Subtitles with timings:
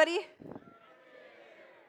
[0.00, 0.28] Everybody.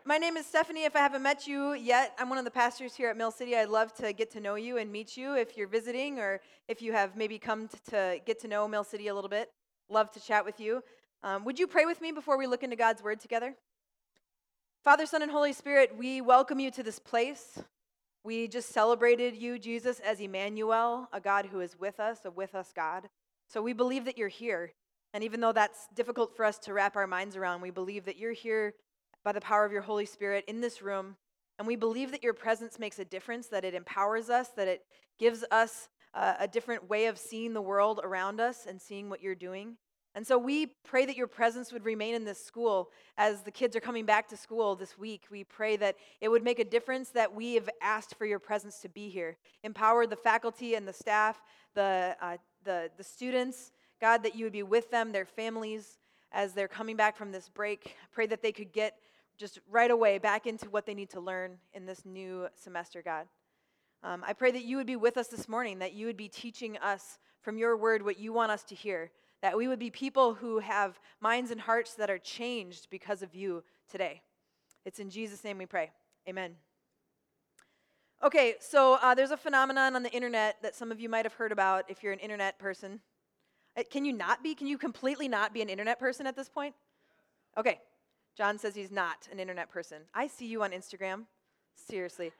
[0.04, 0.84] My name is Stephanie.
[0.84, 3.55] If I haven't met you yet, I'm one of the pastors here at Mill City.
[3.55, 6.81] I'd love to get to know you and meet you if you're visiting or if
[6.81, 9.52] you have maybe come to, to get to know Mill City a little bit.
[9.90, 10.81] Love to chat with you.
[11.22, 13.53] Um, would you pray with me before we look into God's Word together?
[14.84, 17.62] Father, Son, and Holy Spirit, we welcome you to this place.
[18.23, 22.55] We just celebrated you, Jesus, as Emmanuel, a God who is with us, a with
[22.55, 23.08] us God.
[23.48, 24.72] So we believe that you're here.
[25.13, 28.17] And even though that's difficult for us to wrap our minds around, we believe that
[28.17, 28.73] you're here
[29.23, 31.16] by the power of your Holy Spirit in this room.
[31.58, 34.81] And we believe that your presence makes a difference, that it empowers us, that it
[35.17, 39.22] gives us uh, a different way of seeing the world around us and seeing what
[39.22, 39.75] you're doing.
[40.16, 43.76] And so we pray that your presence would remain in this school as the kids
[43.76, 45.26] are coming back to school this week.
[45.30, 48.80] We pray that it would make a difference that we have asked for your presence
[48.80, 49.38] to be here.
[49.64, 51.42] Empower the faculty and the staff,
[51.76, 55.97] the, uh, the, the students, God, that you would be with them, their families,
[56.31, 57.95] as they're coming back from this break.
[58.11, 58.95] Pray that they could get
[59.38, 63.27] just right away back into what they need to learn in this new semester, God.
[64.03, 66.30] Um, I pray that you would be with us this morning, that you would be
[66.30, 69.11] teaching us from your word what you want us to hear
[69.42, 73.33] that we would be people who have minds and hearts that are changed because of
[73.33, 74.22] you today.
[74.86, 75.92] It's in Jesus' name we pray.
[76.27, 76.55] Amen.
[78.22, 81.33] Okay, so uh, there's a phenomenon on the internet that some of you might have
[81.33, 83.00] heard about if you're an internet person.
[83.78, 84.56] Uh, can you not be?
[84.56, 86.75] Can you completely not be an internet person at this point?
[87.58, 87.80] Okay,
[88.38, 89.98] John says he's not an internet person.
[90.14, 91.26] I see you on Instagram.
[91.76, 92.32] Seriously.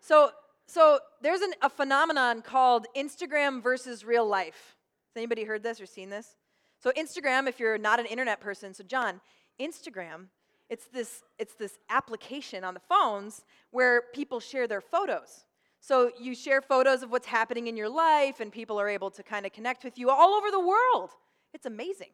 [0.00, 0.30] So,
[0.66, 4.76] so there's an, a phenomenon called Instagram versus real life
[5.14, 6.36] Has anybody heard this or seen this?
[6.78, 9.20] So Instagram, if you're not an internet person, so John,
[9.60, 10.26] Instagram,
[10.68, 15.45] it's this, it's this application on the phones where people share their photos.
[15.86, 19.22] So you share photos of what's happening in your life, and people are able to
[19.22, 21.10] kind of connect with you all over the world.
[21.54, 22.10] It's amazing.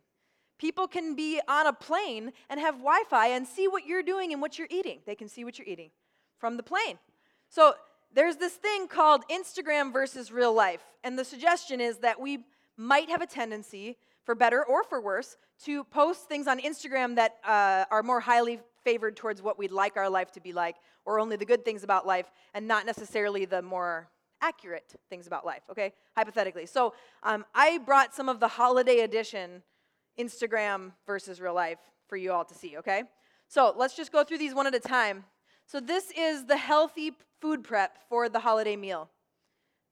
[0.59, 4.31] People can be on a plane and have Wi Fi and see what you're doing
[4.35, 4.99] and what you're eating.
[5.07, 5.89] They can see what you're eating
[6.37, 6.99] from the plane.
[7.49, 7.73] So
[8.13, 10.83] there's this thing called Instagram versus real life.
[11.03, 12.45] And the suggestion is that we
[12.77, 17.37] might have a tendency, for better or for worse, to post things on Instagram that
[17.43, 21.19] uh, are more highly favored towards what we'd like our life to be like, or
[21.19, 24.09] only the good things about life, and not necessarily the more
[24.41, 25.93] accurate things about life, okay?
[26.17, 26.67] Hypothetically.
[26.67, 29.63] So um, I brought some of the holiday edition
[30.19, 33.05] Instagram versus real life for you all to see, okay?
[33.49, 35.25] So let's just go through these one at a time.
[35.67, 39.09] So this is the healthy food prep for the holiday meal,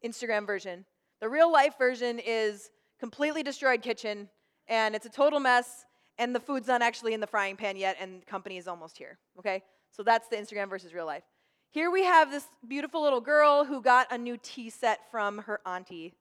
[0.04, 0.84] Instagram version.
[1.21, 4.28] The real life version is completely destroyed kitchen,
[4.69, 5.84] and it's a total mess,
[6.19, 9.19] and the food's not actually in the frying pan yet, and company is almost here.
[9.38, 9.62] Okay?
[9.91, 11.25] So that's the Instagram versus real life.
[11.71, 15.61] Here we have this beautiful little girl who got a new tea set from her
[15.65, 16.15] auntie,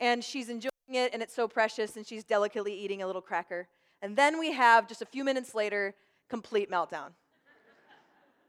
[0.00, 3.66] and she's enjoying it, and it's so precious, and she's delicately eating a little cracker.
[4.02, 5.94] And then we have, just a few minutes later,
[6.28, 7.10] complete meltdown.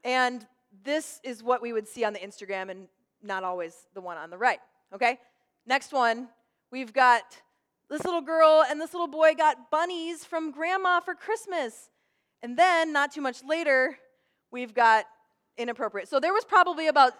[0.04, 0.46] and
[0.84, 2.88] this is what we would see on the Instagram, and
[3.22, 4.60] not always the one on the right.
[4.94, 5.18] Okay?
[5.66, 6.28] Next one,
[6.70, 7.22] we've got
[7.88, 11.90] this little girl and this little boy got bunnies from grandma for Christmas.
[12.42, 13.98] And then, not too much later,
[14.56, 15.04] we've got
[15.58, 16.08] inappropriate.
[16.08, 17.12] So there was probably about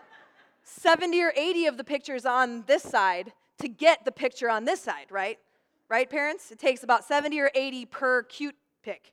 [0.65, 4.81] 70 or 80 of the pictures on this side to get the picture on this
[4.81, 5.39] side, right?
[5.91, 6.51] Right, parents?
[6.51, 9.13] It takes about 70 or 80 per cute pic.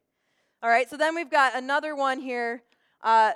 [0.61, 2.63] All right, so then we've got another one here
[3.01, 3.33] uh,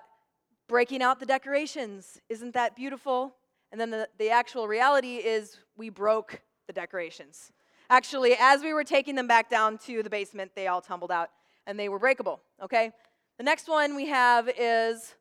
[0.70, 2.22] breaking out the decorations.
[2.30, 3.36] Isn't that beautiful?
[3.74, 7.52] And then the, the actual reality is we broke the decorations.
[7.90, 11.30] Actually, as we were taking them back down to the basement, they all tumbled out
[11.66, 12.94] and they were breakable, okay?
[13.38, 15.14] The next one we have is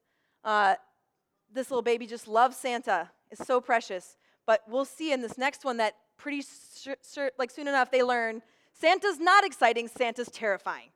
[0.42, 0.76] uh,
[1.52, 3.10] this little baby just loves Santa.
[3.30, 4.16] It's so precious.
[4.46, 6.42] But we'll see in this next one that pretty
[7.38, 8.42] like soon enough they learn
[8.72, 10.90] Santa's not exciting, Santa's terrifying.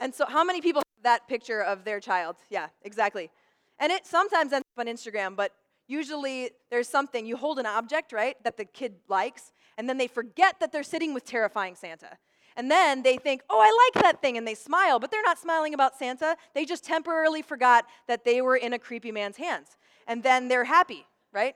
[0.00, 2.36] And so, how many people have that picture of their child?
[2.50, 3.30] Yeah, exactly.
[3.78, 5.52] And it sometimes ends up on Instagram, but
[5.86, 10.08] usually there's something, you hold an object, right, that the kid likes, and then they
[10.08, 12.18] forget that they're sitting with terrifying Santa.
[12.58, 15.38] And then they think, oh, I like that thing, and they smile, but they're not
[15.38, 16.36] smiling about Santa.
[16.54, 19.76] They just temporarily forgot that they were in a creepy man's hands.
[20.08, 21.54] And then they're happy, right?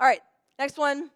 [0.00, 0.22] All right,
[0.58, 1.10] next one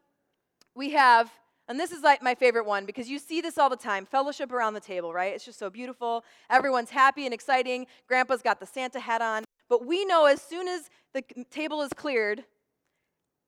[0.75, 1.31] we have,
[1.69, 4.52] and this is like my favorite one because you see this all the time fellowship
[4.52, 5.34] around the table, right?
[5.34, 6.25] It's just so beautiful.
[6.50, 7.87] Everyone's happy and exciting.
[8.08, 9.44] Grandpa's got the Santa hat on.
[9.69, 12.44] But we know as soon as the table is cleared,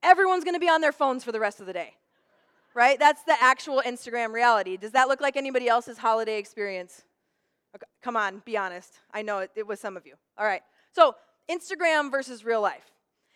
[0.02, 1.94] everyone's going to be on their phones for the rest of the day.
[2.74, 2.98] Right?
[2.98, 4.76] That's the actual Instagram reality.
[4.76, 7.02] Does that look like anybody else's holiday experience?
[7.74, 9.00] Okay, come on, be honest.
[9.12, 10.14] I know it, it was some of you.
[10.36, 10.62] All right.
[10.92, 11.14] So,
[11.50, 12.90] Instagram versus real life.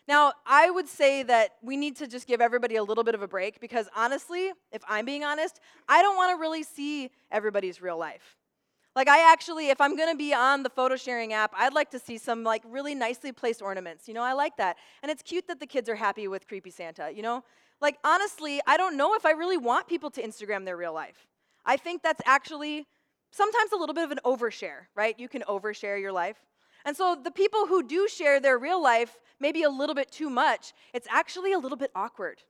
[0.08, 3.20] Now, I would say that we need to just give everybody a little bit of
[3.20, 7.82] a break because honestly, if I'm being honest, I don't want to really see everybody's
[7.82, 8.36] real life.
[8.96, 11.98] Like, I actually, if I'm gonna be on the photo sharing app, I'd like to
[11.98, 14.08] see some like really nicely placed ornaments.
[14.08, 14.76] You know, I like that.
[15.02, 17.44] And it's cute that the kids are happy with Creepy Santa, you know?
[17.80, 21.26] Like, honestly, I don't know if I really want people to Instagram their real life.
[21.64, 22.86] I think that's actually
[23.30, 25.18] sometimes a little bit of an overshare, right?
[25.18, 26.36] You can overshare your life.
[26.84, 30.30] And so the people who do share their real life maybe a little bit too
[30.30, 32.42] much, it's actually a little bit awkward.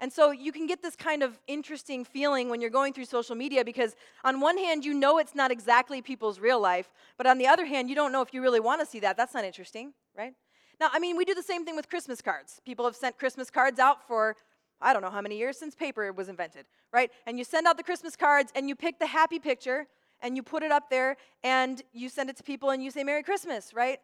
[0.00, 3.34] And so you can get this kind of interesting feeling when you're going through social
[3.34, 7.38] media because, on one hand, you know it's not exactly people's real life, but on
[7.38, 9.16] the other hand, you don't know if you really want to see that.
[9.16, 10.34] That's not interesting, right?
[10.80, 12.60] Now, I mean, we do the same thing with Christmas cards.
[12.64, 14.36] People have sent Christmas cards out for,
[14.80, 17.10] I don't know how many years since paper was invented, right?
[17.26, 19.86] And you send out the Christmas cards and you pick the happy picture
[20.22, 23.04] and you put it up there and you send it to people and you say,
[23.04, 23.98] Merry Christmas, right?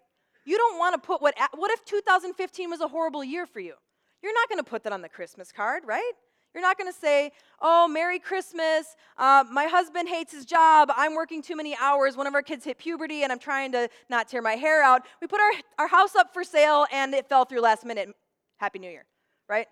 [0.44, 3.74] You don't want to put what, what if 2015 was a horrible year for you?
[4.22, 6.12] You're not going to put that on the Christmas card, right?
[6.54, 8.96] You're not going to say, Oh, Merry Christmas.
[9.18, 10.90] Uh, my husband hates his job.
[10.96, 12.16] I'm working too many hours.
[12.16, 15.02] One of our kids hit puberty and I'm trying to not tear my hair out.
[15.20, 18.10] We put our, our house up for sale and it fell through last minute.
[18.58, 19.04] Happy New Year,
[19.48, 19.66] right?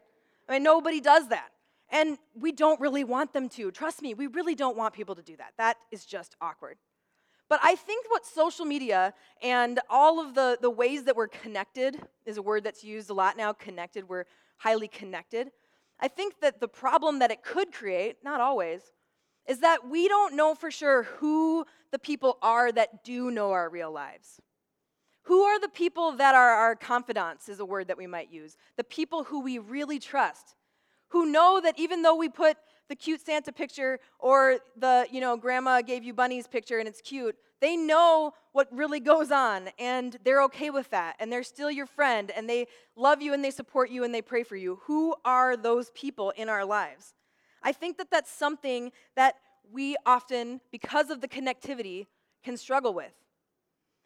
[0.53, 1.49] I mean, nobody does that.
[1.89, 3.71] And we don't really want them to.
[3.71, 5.55] Trust me, we really don't want people to do that.
[5.57, 6.77] That is just awkward.
[7.49, 12.03] But I think what social media and all of the, the ways that we're connected
[12.27, 14.11] is a word that's used a lot now connected.
[14.11, 14.27] We're
[14.59, 15.51] highly connected.
[15.99, 18.83] I think that the problem that it could create, not always,
[19.49, 23.71] is that we don't know for sure who the people are that do know our
[23.71, 24.39] real lives.
[25.23, 28.57] Who are the people that are our confidants, is a word that we might use.
[28.77, 30.57] The people who we really trust,
[31.09, 32.57] who know that even though we put
[32.89, 37.01] the cute Santa picture or the, you know, grandma gave you bunnies picture and it's
[37.01, 41.71] cute, they know what really goes on and they're okay with that and they're still
[41.71, 42.67] your friend and they
[42.97, 44.81] love you and they support you and they pray for you.
[44.87, 47.15] Who are those people in our lives?
[47.63, 49.37] I think that that's something that
[49.71, 52.09] we often, because of the connectivity,
[52.43, 53.13] can struggle with.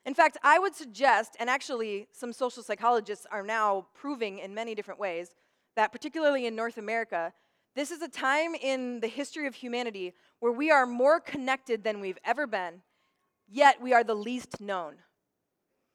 [0.06, 4.74] In fact, I would suggest, and actually some social psychologists are now proving in many
[4.74, 5.28] different ways,
[5.74, 7.34] that particularly in North America,
[7.74, 12.00] this is a time in the history of humanity where we are more connected than
[12.00, 12.80] we've ever been
[13.48, 14.96] yet we are the least known.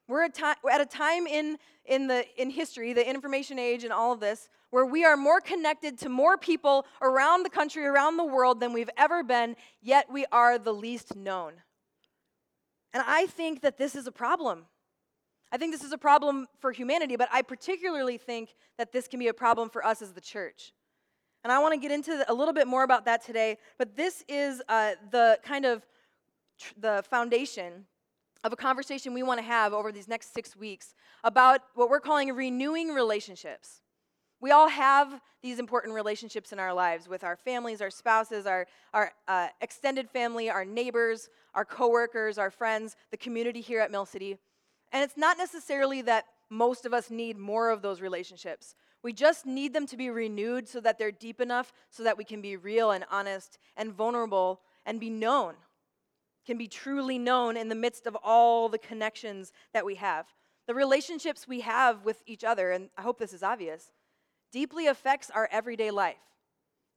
[0.08, 4.20] We're at, a time in, in, the, in history, the information age, and all of
[4.20, 8.60] this, where we are more connected to more people around the country, around the world
[8.60, 11.54] than we've ever been, yet we are the least known.
[12.92, 14.66] And I think that this is a problem.
[15.50, 19.18] I think this is a problem for humanity, but I particularly think that this can
[19.18, 20.72] be a problem for us as the church.
[21.44, 24.24] And I want to get into a little bit more about that today, but this
[24.28, 25.84] is uh, the kind of
[26.78, 27.86] the foundation
[28.44, 32.00] of a conversation we want to have over these next six weeks about what we're
[32.00, 33.81] calling renewing relationships.
[34.42, 38.66] We all have these important relationships in our lives with our families, our spouses, our,
[38.92, 44.04] our uh, extended family, our neighbors, our coworkers, our friends, the community here at Mill
[44.04, 44.36] City.
[44.92, 48.74] And it's not necessarily that most of us need more of those relationships.
[49.02, 52.24] We just need them to be renewed so that they're deep enough so that we
[52.24, 55.54] can be real and honest and vulnerable and be known
[56.44, 60.26] can be truly known in the midst of all the connections that we have.
[60.66, 63.90] The relationships we have with each other, and I hope this is obvious,
[64.52, 66.16] deeply affects our everyday life.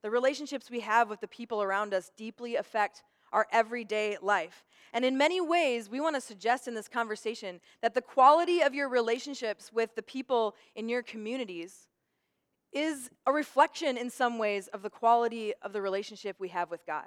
[0.04, 4.64] The relationships we have with the people around us deeply affect our everyday life.
[4.94, 8.76] And in many ways, we want to suggest in this conversation that the quality of
[8.76, 11.88] your relationships with the people in your communities
[12.72, 16.86] is a reflection in some ways of the quality of the relationship we have with
[16.86, 17.06] God.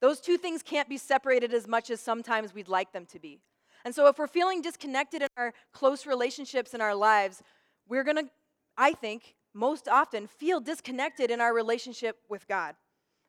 [0.00, 3.40] Those two things can't be separated as much as sometimes we'd like them to be.
[3.84, 7.42] And so, if we're feeling disconnected in our close relationships in our lives,
[7.86, 8.30] we're going to,
[8.76, 12.74] I think, most often feel disconnected in our relationship with God.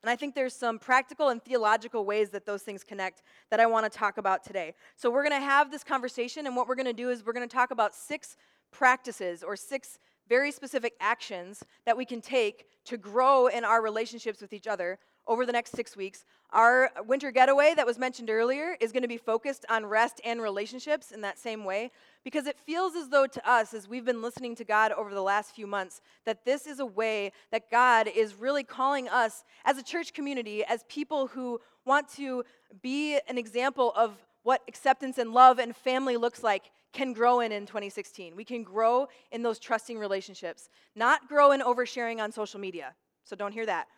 [0.02, 3.66] And I think there's some practical and theological ways that those things connect that I
[3.66, 4.74] want to talk about today.
[4.96, 7.32] So, we're going to have this conversation, and what we're going to do is we're
[7.32, 8.36] going to talk about six
[8.72, 9.98] practices or six
[10.28, 14.98] very specific actions that we can take to grow in our relationships with each other
[15.26, 16.24] over the next six weeks.
[16.50, 20.40] Our winter getaway that was mentioned earlier is going to be focused on rest and
[20.40, 21.90] relationships in that same way
[22.24, 25.22] because it feels as though to us, as we've been listening to God over the
[25.22, 29.76] last few months, that this is a way that God is really calling us as
[29.78, 32.44] a church community, as people who want to
[32.80, 37.50] be an example of what acceptance and love and family looks like can grow in
[37.50, 38.36] in 2016.
[38.36, 42.94] We can grow in those trusting relationships, not grow in oversharing on social media.
[43.24, 43.88] So don't hear that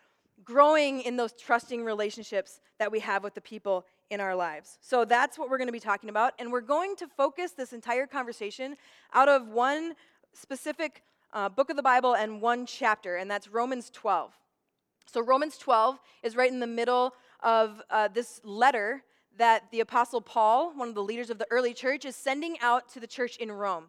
[0.44, 4.78] growing in those trusting relationships that we have with the people in our lives.
[4.80, 6.34] So that's what we're going to be talking about.
[6.38, 8.76] And we're going to focus this entire conversation
[9.12, 9.94] out of one
[10.32, 11.02] specific
[11.32, 14.32] uh, book of the Bible and one chapter, and that's Romans 12.
[15.06, 19.02] So Romans 12 is right in the middle of uh, this letter
[19.36, 22.88] that the Apostle Paul, one of the leaders of the early church, is sending out
[22.90, 23.84] to the church in Rome.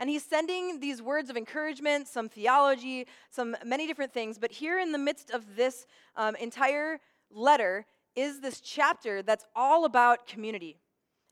[0.00, 4.38] And he's sending these words of encouragement, some theology, some many different things.
[4.38, 5.86] But here in the midst of this
[6.16, 7.86] um, entire letter
[8.16, 10.78] is this chapter that's all about community.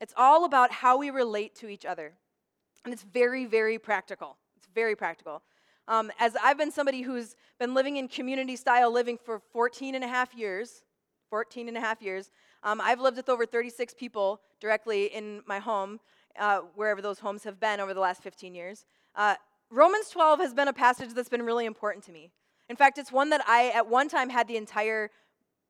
[0.01, 2.13] It's all about how we relate to each other.
[2.83, 4.37] And it's very, very practical.
[4.57, 5.41] It's very practical.
[5.87, 10.03] Um, as I've been somebody who's been living in community style living for 14 and
[10.03, 10.83] a half years,
[11.29, 12.31] 14 and a half years,
[12.63, 15.99] um, I've lived with over 36 people directly in my home,
[16.39, 18.85] uh, wherever those homes have been over the last 15 years.
[19.15, 19.35] Uh,
[19.69, 22.29] Romans 12 has been a passage that's been really important to me.
[22.69, 25.09] In fact, it's one that I at one time had the entire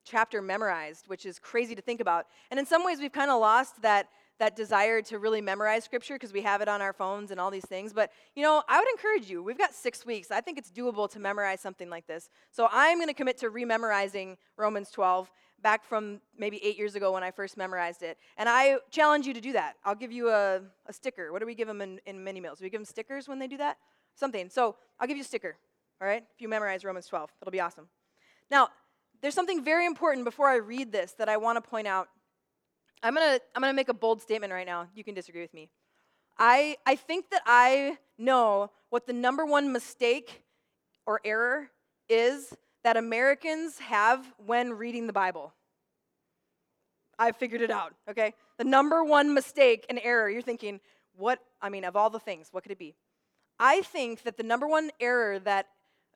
[0.05, 2.25] chapter memorized, which is crazy to think about.
[2.51, 4.07] And in some ways, we've kind of lost that
[4.39, 7.51] that desire to really memorize scripture because we have it on our phones and all
[7.51, 7.93] these things.
[7.93, 9.43] But, you know, I would encourage you.
[9.43, 10.31] We've got six weeks.
[10.31, 12.29] I think it's doable to memorize something like this.
[12.51, 15.31] So I'm going to commit to rememorizing Romans 12
[15.63, 18.17] back from maybe eight years ago when I first memorized it.
[18.37, 19.77] And I challenge you to do that.
[19.83, 21.31] I'll give you a, a sticker.
[21.31, 22.59] What do we give them in, in mini meals?
[22.59, 23.77] Do we give them stickers when they do that?
[24.15, 24.49] Something.
[24.49, 25.55] So I'll give you a sticker,
[26.01, 27.31] all right, if you memorize Romans 12.
[27.41, 27.87] It'll be awesome.
[28.51, 28.69] Now,
[29.21, 32.09] there's something very important before I read this that I want to point out
[33.01, 34.87] I'm going to I'm going to make a bold statement right now.
[34.95, 35.69] You can disagree with me.
[36.37, 40.43] I I think that I know what the number one mistake
[41.05, 41.69] or error
[42.07, 42.53] is
[42.83, 45.53] that Americans have when reading the Bible.
[47.17, 48.33] I figured it out, okay?
[48.57, 50.79] The number one mistake and error, you're thinking,
[51.15, 52.95] what, I mean, of all the things, what could it be?
[53.59, 55.67] I think that the number one error that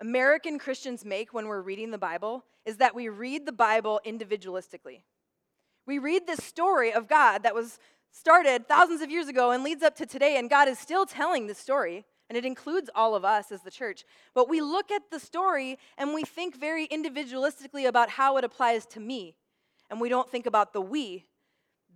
[0.01, 5.01] American Christians make when we're reading the Bible is that we read the Bible individualistically.
[5.85, 7.79] We read this story of God that was
[8.11, 11.47] started thousands of years ago and leads up to today, and God is still telling
[11.47, 14.03] this story, and it includes all of us as the church.
[14.33, 18.85] But we look at the story and we think very individualistically about how it applies
[18.87, 19.35] to me,
[19.89, 21.25] and we don't think about the we.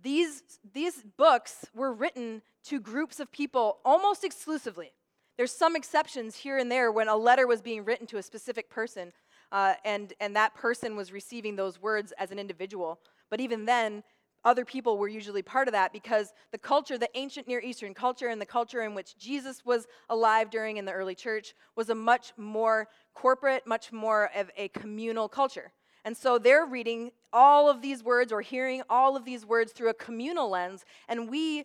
[0.02, 4.92] These, these books were written to groups of people almost exclusively.
[5.36, 8.68] There's some exceptions here and there when a letter was being written to a specific
[8.68, 9.12] person,
[9.50, 12.98] uh, and, and that person was receiving those words as an individual.
[13.30, 14.02] But even then,
[14.44, 18.28] other people were usually part of that because the culture, the ancient Near Eastern culture,
[18.28, 21.94] and the culture in which Jesus was alive during in the early church was a
[21.94, 25.72] much more corporate, much more of a communal culture.
[26.04, 29.90] And so they're reading all of these words or hearing all of these words through
[29.90, 31.64] a communal lens, and we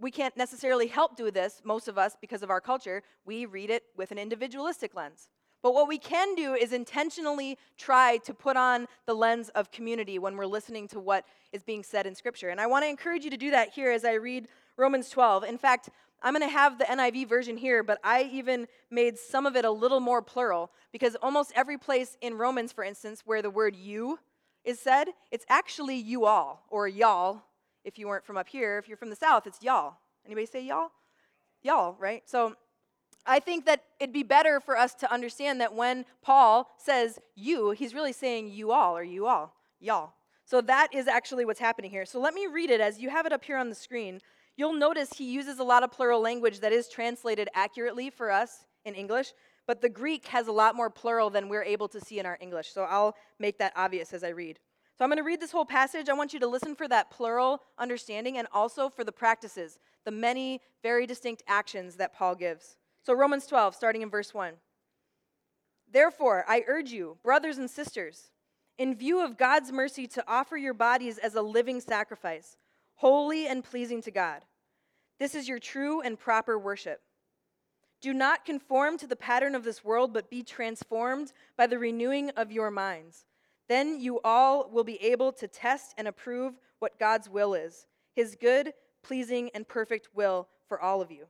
[0.00, 3.02] we can't necessarily help do this, most of us, because of our culture.
[3.24, 5.28] We read it with an individualistic lens.
[5.64, 10.18] But what we can do is intentionally try to put on the lens of community
[10.18, 12.50] when we're listening to what is being said in Scripture.
[12.50, 15.44] And I want to encourage you to do that here as I read Romans 12.
[15.44, 15.88] In fact,
[16.22, 19.64] I'm going to have the NIV version here, but I even made some of it
[19.64, 23.74] a little more plural because almost every place in Romans, for instance, where the word
[23.74, 24.18] you
[24.66, 27.40] is said, it's actually you all or y'all.
[27.84, 29.94] If you weren't from up here, if you're from the South, it's y'all.
[30.26, 30.90] Anybody say y'all?
[31.62, 32.22] Y'all, right?
[32.26, 32.54] So
[33.26, 37.70] I think that it'd be better for us to understand that when Paul says you,
[37.70, 40.12] he's really saying you all or you all, y'all.
[40.44, 42.04] So that is actually what's happening here.
[42.04, 44.20] So let me read it as you have it up here on the screen.
[44.56, 48.66] You'll notice he uses a lot of plural language that is translated accurately for us
[48.84, 49.32] in English,
[49.66, 52.38] but the Greek has a lot more plural than we're able to see in our
[52.40, 52.72] English.
[52.72, 54.58] So I'll make that obvious as I read.
[54.96, 56.08] So I'm going to read this whole passage.
[56.08, 60.12] I want you to listen for that plural understanding and also for the practices, the
[60.12, 62.76] many very distinct actions that Paul gives.
[63.04, 64.54] So, Romans 12, starting in verse 1.
[65.92, 68.30] Therefore, I urge you, brothers and sisters,
[68.78, 72.56] in view of God's mercy, to offer your bodies as a living sacrifice,
[72.96, 74.40] holy and pleasing to God.
[75.18, 77.02] This is your true and proper worship.
[78.00, 82.30] Do not conform to the pattern of this world, but be transformed by the renewing
[82.30, 83.26] of your minds.
[83.68, 88.34] Then you all will be able to test and approve what God's will is, his
[88.34, 91.26] good, pleasing, and perfect will for all of you.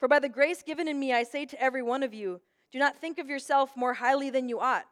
[0.00, 2.40] For by the grace given in me, I say to every one of you,
[2.72, 4.86] do not think of yourself more highly than you ought,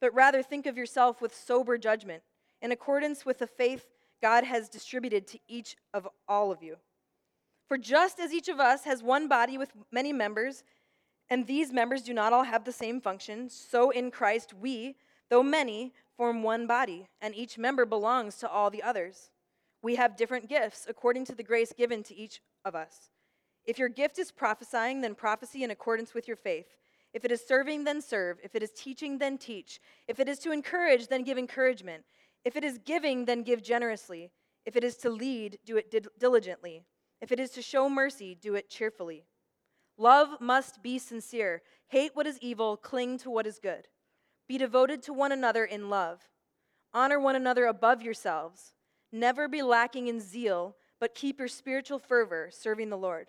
[0.00, 2.22] but rather think of yourself with sober judgment,
[2.60, 3.86] in accordance with the faith
[4.20, 6.76] God has distributed to each of all of you.
[7.68, 10.62] For just as each of us has one body with many members,
[11.30, 14.96] and these members do not all have the same function, so in Christ we,
[15.30, 19.30] though many, form one body, and each member belongs to all the others.
[19.82, 23.08] We have different gifts according to the grace given to each of us.
[23.70, 26.66] If your gift is prophesying, then prophesy in accordance with your faith.
[27.14, 28.38] If it is serving, then serve.
[28.42, 29.80] If it is teaching, then teach.
[30.08, 32.02] If it is to encourage, then give encouragement.
[32.44, 34.32] If it is giving, then give generously.
[34.66, 36.82] If it is to lead, do it diligently.
[37.20, 39.22] If it is to show mercy, do it cheerfully.
[39.96, 41.62] Love must be sincere.
[41.86, 43.86] Hate what is evil, cling to what is good.
[44.48, 46.28] Be devoted to one another in love.
[46.92, 48.74] Honor one another above yourselves.
[49.12, 53.28] Never be lacking in zeal, but keep your spiritual fervor serving the Lord.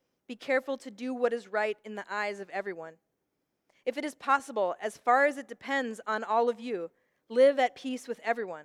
[0.31, 2.93] Be careful to do what is right in the eyes of everyone.
[3.85, 6.89] If it is possible, as far as it depends on all of you,
[7.27, 8.63] live at peace with everyone.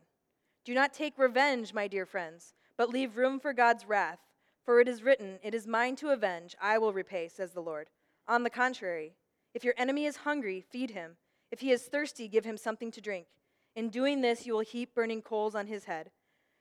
[0.65, 4.21] Do not take revenge, my dear friends, but leave room for God's wrath.
[4.65, 7.89] For it is written, It is mine to avenge, I will repay, says the Lord.
[8.29, 9.17] On the contrary,
[9.53, 11.17] if your enemy is hungry, feed him.
[11.51, 13.27] If he is thirsty, give him something to drink.
[13.75, 16.13] In doing this, you will heap burning coals on his head.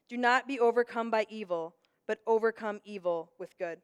[0.10, 1.76] Do not be overcome by evil,
[2.08, 3.82] but overcome evil with good.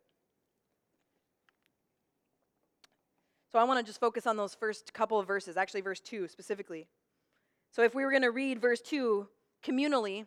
[3.52, 6.30] So I want to just focus on those first couple of verses, actually, verse 2
[6.30, 6.88] specifically.
[7.72, 9.28] So if we were going to read verse 2
[9.62, 10.26] communally,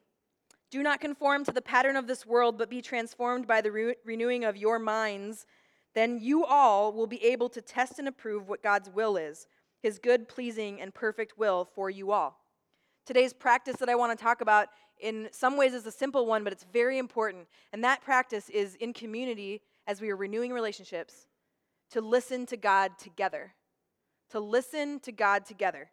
[0.70, 3.94] do not conform to the pattern of this world, but be transformed by the re-
[4.04, 5.46] renewing of your minds.
[5.94, 9.46] Then you all will be able to test and approve what God's will is,
[9.80, 12.40] his good, pleasing, and perfect will for you all.
[13.06, 14.68] Today's practice that I want to talk about
[15.00, 17.46] in some ways is a simple one, but it's very important.
[17.72, 21.26] And that practice is in community as we are renewing relationships
[21.90, 23.54] to listen to God together.
[24.30, 25.90] To listen to God together.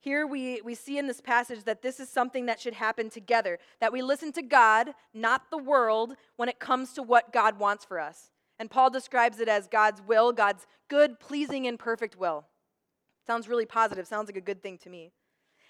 [0.00, 3.58] Here we, we see in this passage that this is something that should happen together,
[3.80, 7.84] that we listen to God, not the world, when it comes to what God wants
[7.84, 8.30] for us.
[8.58, 12.44] And Paul describes it as God's will, God's good, pleasing, and perfect will.
[13.26, 15.12] Sounds really positive, sounds like a good thing to me.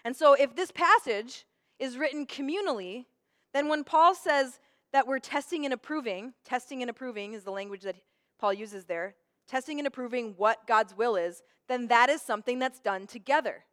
[0.04, 1.46] And so if this passage
[1.78, 3.06] is written communally,
[3.54, 4.60] then when Paul says
[4.92, 7.96] that we're testing and approving, testing and approving is the language that
[8.38, 9.14] Paul uses there,
[9.46, 13.64] testing and approving what God's will is, then that is something that's done together,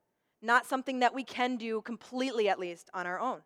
[0.41, 3.41] not something that we can do completely, at least, on our own.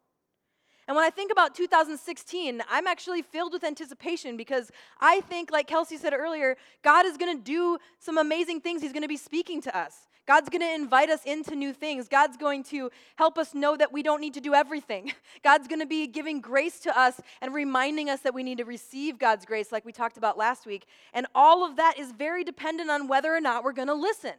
[0.88, 5.68] And when I think about 2016, I'm actually filled with anticipation because I think, like
[5.68, 8.82] Kelsey said earlier, God is going to do some amazing things.
[8.82, 10.08] He's going to be speaking to us.
[10.28, 12.10] God's going to invite us into new things.
[12.10, 15.14] God's going to help us know that we don't need to do everything.
[15.44, 18.66] God's going to be giving grace to us and reminding us that we need to
[18.66, 20.86] receive God's grace, like we talked about last week.
[21.14, 24.34] And all of that is very dependent on whether or not we're going to listen.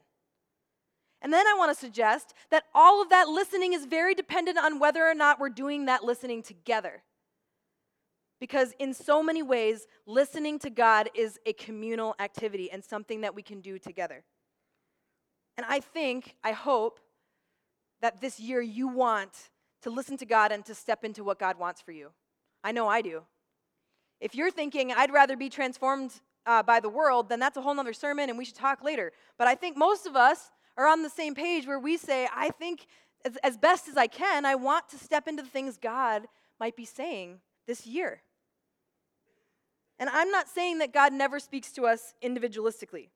[1.22, 4.78] And then I want to suggest that all of that listening is very dependent on
[4.78, 7.02] whether or not we're doing that listening together.
[8.40, 13.34] Because in so many ways, listening to God is a communal activity and something that
[13.34, 14.22] we can do together.
[15.58, 17.00] And I think, I hope,
[18.00, 19.50] that this year you want
[19.82, 22.10] to listen to God and to step into what God wants for you.
[22.62, 23.24] I know I do.
[24.20, 26.12] If you're thinking, I'd rather be transformed
[26.46, 29.10] uh, by the world, then that's a whole nother sermon and we should talk later.
[29.36, 32.50] But I think most of us are on the same page where we say, I
[32.50, 32.86] think
[33.24, 36.28] as, as best as I can, I want to step into the things God
[36.60, 38.22] might be saying this year.
[39.98, 43.08] And I'm not saying that God never speaks to us individualistically.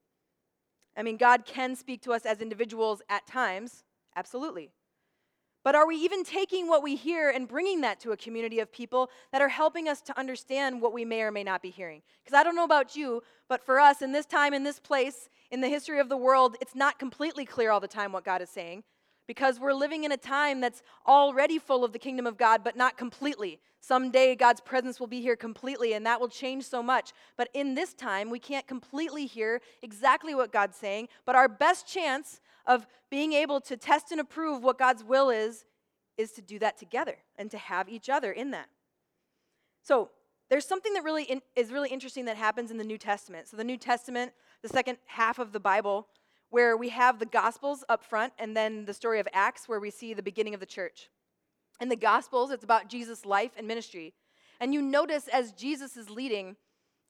[0.96, 3.84] I mean, God can speak to us as individuals at times,
[4.16, 4.70] absolutely.
[5.64, 8.72] But are we even taking what we hear and bringing that to a community of
[8.72, 12.02] people that are helping us to understand what we may or may not be hearing?
[12.24, 15.28] Because I don't know about you, but for us in this time, in this place,
[15.52, 18.42] in the history of the world, it's not completely clear all the time what God
[18.42, 18.82] is saying
[19.26, 22.76] because we're living in a time that's already full of the kingdom of God, but
[22.76, 23.60] not completely.
[23.80, 27.12] Someday God's presence will be here completely, and that will change so much.
[27.36, 31.08] But in this time, we can't completely hear exactly what God's saying.
[31.24, 35.64] But our best chance of being able to test and approve what God's will is,
[36.16, 38.68] is to do that together and to have each other in that.
[39.82, 40.10] So,
[40.48, 43.48] there's something that really in, is really interesting that happens in the New Testament.
[43.48, 44.32] So, the New Testament,
[44.62, 46.06] the second half of the Bible,
[46.52, 49.90] where we have the Gospels up front and then the story of Acts, where we
[49.90, 51.08] see the beginning of the church.
[51.80, 54.12] In the Gospels, it's about Jesus' life and ministry.
[54.60, 56.56] And you notice as Jesus is leading,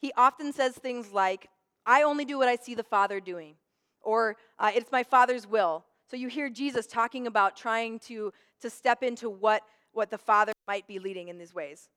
[0.01, 1.49] he often says things like,
[1.85, 3.57] I only do what I see the Father doing,
[4.01, 5.85] or uh, it's my Father's will.
[6.09, 10.53] So you hear Jesus talking about trying to, to step into what, what the Father
[10.69, 11.89] might be leading in these ways.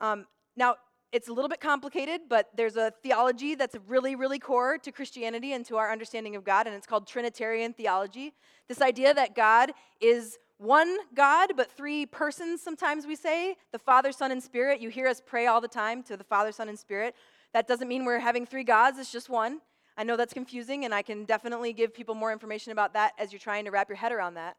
[0.00, 0.76] Um, now,
[1.14, 5.52] it's a little bit complicated, but there's a theology that's really, really core to Christianity
[5.52, 8.34] and to our understanding of God, and it's called Trinitarian theology.
[8.66, 14.10] This idea that God is one God, but three persons, sometimes we say the Father,
[14.10, 14.80] Son, and Spirit.
[14.80, 17.14] You hear us pray all the time to the Father, Son, and Spirit.
[17.52, 19.60] That doesn't mean we're having three gods, it's just one.
[19.96, 23.32] I know that's confusing, and I can definitely give people more information about that as
[23.32, 24.56] you're trying to wrap your head around that.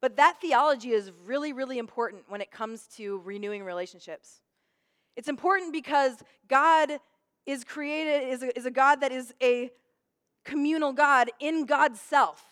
[0.00, 4.40] But that theology is really, really important when it comes to renewing relationships.
[5.18, 6.12] It's important because
[6.48, 7.00] God
[7.44, 9.72] is created, is a, is a God that is a
[10.44, 12.44] communal God in God's self.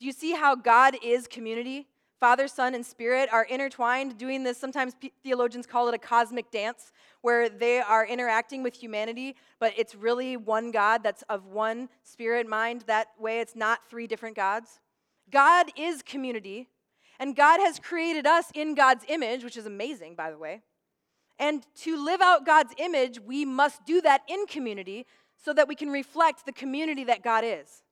[0.00, 1.86] Do you see how God is community?
[2.18, 4.58] Father, Son, and Spirit are intertwined, doing this.
[4.58, 9.94] Sometimes theologians call it a cosmic dance, where they are interacting with humanity, but it's
[9.94, 12.82] really one God that's of one spirit mind.
[12.88, 14.80] That way, it's not three different gods.
[15.30, 16.66] God is community,
[17.20, 20.62] and God has created us in God's image, which is amazing, by the way.
[21.38, 25.06] And to live out God's image, we must do that in community
[25.44, 27.82] so that we can reflect the community that God is.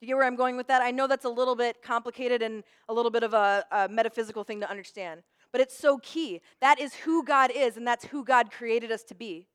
[0.00, 0.82] You get where I'm going with that?
[0.82, 4.44] I know that's a little bit complicated and a little bit of a, a, metaphysical
[4.44, 6.40] thing to understand, but it's so key.
[6.60, 9.46] That is who God is, and that's who God created us to be.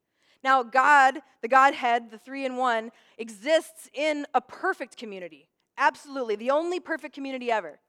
[0.44, 5.48] Now, God, the Godhead, the three in one, exists in a perfect community.
[5.76, 7.80] Absolutely, the only perfect community ever.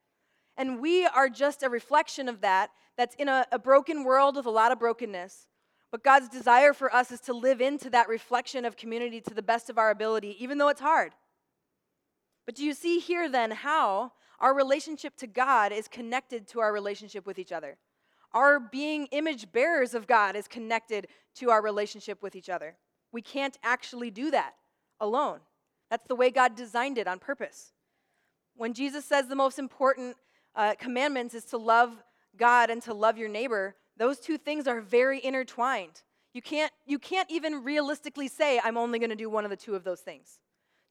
[0.57, 4.47] And we are just a reflection of that, that's in a, a broken world with
[4.47, 5.47] a lot of brokenness.
[5.91, 9.41] But God's desire for us is to live into that reflection of community to the
[9.41, 11.13] best of our ability, even though it's hard.
[12.45, 16.73] But do you see here then how our relationship to God is connected to our
[16.73, 17.77] relationship with each other?
[18.33, 22.75] Our being image bearers of God is connected to our relationship with each other.
[23.11, 24.53] We can't actually do that
[24.99, 25.39] alone.
[25.89, 27.71] That's the way God designed it on purpose.
[28.55, 30.17] When Jesus says the most important
[30.57, 32.03] uh, commandments is to love
[32.35, 36.01] God and to love your neighbor, those two things are very intertwined.
[36.33, 39.55] You can't, you can't even realistically say, I'm only going to do one of the
[39.55, 40.39] two of those things.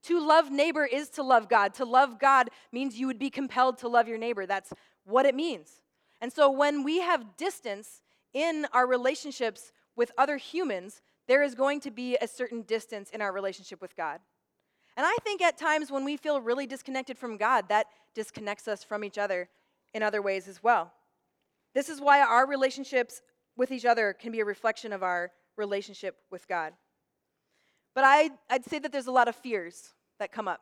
[0.05, 1.75] To love neighbor is to love God.
[1.75, 4.47] To love God means you would be compelled to love your neighbor.
[4.47, 4.73] That's
[5.05, 5.69] what it means.
[6.21, 8.03] And so when we have distance
[8.33, 13.21] in our relationships with other humans, there is going to be a certain distance in
[13.21, 14.21] our relationship with God.
[14.97, 18.83] And I think at times when we feel really disconnected from God, that disconnects us
[18.83, 19.49] from each other
[19.93, 20.93] in other ways as well.
[21.75, 23.21] This is why our relationships
[23.57, 26.73] with each other can be a reflection of our relationship with God.
[27.95, 30.61] But I, I'd say that there's a lot of fears that come up.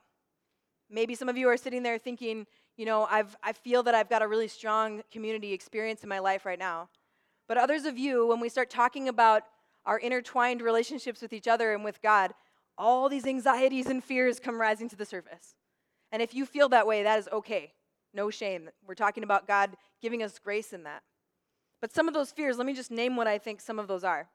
[0.91, 4.09] Maybe some of you are sitting there thinking, you know, I've, I feel that I've
[4.09, 6.89] got a really strong community experience in my life right now.
[7.47, 9.43] But others of you, when we start talking about
[9.87, 12.33] our intertwined relationships with each other and with God,
[12.77, 15.55] all these anxieties and fears come rising to the surface.
[16.13, 17.73] And if you feel that way, that is okay.
[18.13, 18.71] No shame.
[18.87, 21.03] We're talking about God giving us grace in that.
[21.81, 24.05] But some of those fears, let me just name what I think some of those
[24.05, 24.29] are.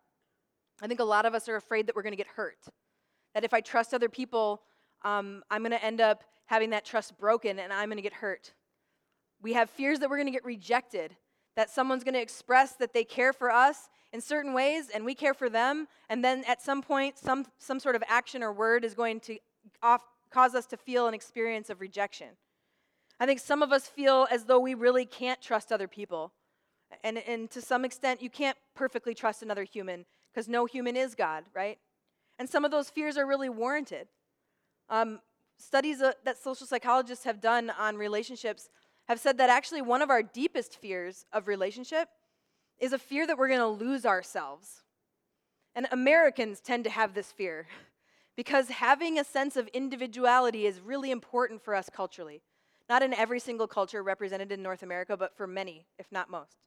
[0.82, 2.58] I think a lot of us are afraid that we're going to get hurt.
[3.34, 4.62] That if I trust other people,
[5.04, 8.14] um, I'm going to end up having that trust broken and I'm going to get
[8.14, 8.54] hurt.
[9.42, 11.16] We have fears that we're going to get rejected,
[11.60, 15.14] that someone's going to express that they care for us in certain ways and we
[15.14, 18.86] care for them, and then at some point, some, some sort of action or word
[18.86, 19.38] is going to
[19.84, 22.30] off, cause us to feel an experience of rejection.
[23.20, 26.32] I think some of us feel as though we really can't trust other people.
[27.04, 31.14] And, and to some extent, you can't perfectly trust another human because no human is
[31.14, 31.78] God, right?
[32.40, 34.08] And some of those fears are really warranted.
[34.90, 35.20] Um,
[35.58, 38.70] studies uh, that social psychologists have done on relationships
[39.10, 42.08] have said that actually one of our deepest fears of relationship
[42.80, 44.84] is a fear that we're going to lose ourselves.
[45.76, 47.66] And Americans tend to have this fear
[48.38, 52.44] because having a sense of individuality is really important for us culturally.
[52.88, 56.58] Not in every single culture represented in North America, but for many, if not most.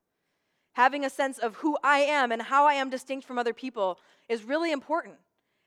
[0.74, 3.98] Having a sense of who I am and how I am distinct from other people
[4.28, 5.16] is really important.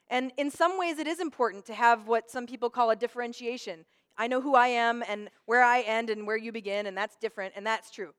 [0.10, 3.86] And in some ways, it is important to have what some people call a differentiation.
[4.18, 7.16] I know who I am and where I end and where you begin, and that's
[7.18, 8.14] different, and that's true.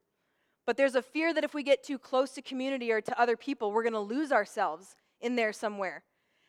[0.67, 3.37] But there's a fear that if we get too close to community or to other
[3.37, 6.03] people, we're going to lose ourselves in there somewhere.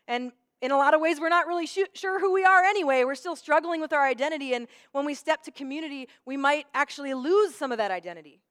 [0.08, 0.32] And
[0.62, 3.04] in a lot of ways, we're not really sure who we are anyway.
[3.04, 4.54] We're still struggling with our identity.
[4.54, 8.42] And when we step to community, we might actually lose some of that identity.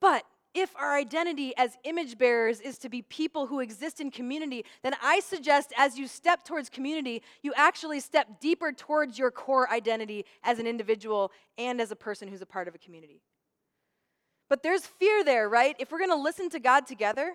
[0.00, 0.24] But
[0.56, 4.94] if our identity as image bearers is to be people who exist in community, then
[5.02, 10.24] I suggest as you step towards community, you actually step deeper towards your core identity
[10.42, 13.20] as an individual and as a person who's a part of a community.
[14.48, 15.76] But there's fear there, right?
[15.78, 17.34] If we're going to listen to God together,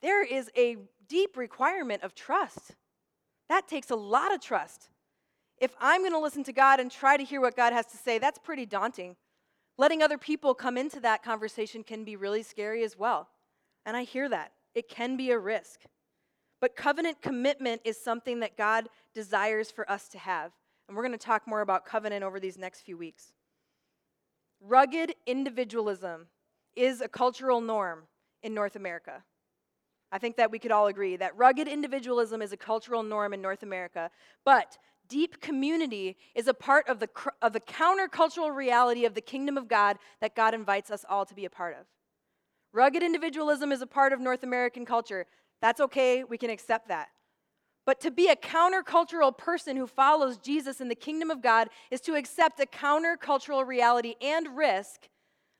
[0.00, 2.74] there is a deep requirement of trust.
[3.50, 4.88] That takes a lot of trust.
[5.58, 7.98] If I'm going to listen to God and try to hear what God has to
[7.98, 9.16] say, that's pretty daunting.
[9.78, 13.28] Letting other people come into that conversation can be really scary as well.
[13.84, 14.52] And I hear that.
[14.74, 15.80] It can be a risk.
[16.60, 20.52] But covenant commitment is something that God desires for us to have.
[20.88, 23.32] And we're going to talk more about covenant over these next few weeks.
[24.60, 26.26] Rugged individualism
[26.74, 28.04] is a cultural norm
[28.42, 29.22] in North America.
[30.12, 33.42] I think that we could all agree that rugged individualism is a cultural norm in
[33.42, 34.10] North America.
[34.44, 37.08] But deep community is a part of the,
[37.42, 41.34] of the countercultural reality of the kingdom of God that God invites us all to
[41.34, 41.86] be a part of.
[42.72, 45.26] Rugged individualism is a part of North American culture.
[45.62, 47.08] That's okay, we can accept that.
[47.86, 52.00] But to be a countercultural person who follows Jesus in the kingdom of God is
[52.02, 55.08] to accept a countercultural reality and risk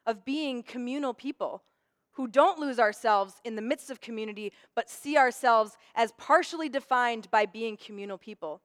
[0.05, 1.63] of being communal people
[2.13, 7.31] who don't lose ourselves in the midst of community, but see ourselves as partially defined
[7.31, 8.63] by being communal people,